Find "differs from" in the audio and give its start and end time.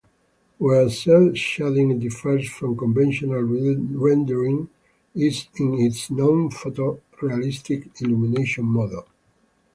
1.99-2.75